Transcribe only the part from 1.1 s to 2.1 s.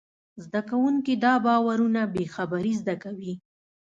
دا باورونه